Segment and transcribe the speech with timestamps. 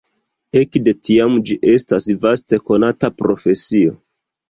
[0.61, 3.99] Ekde tiam ĝi estas vaste konata profesio.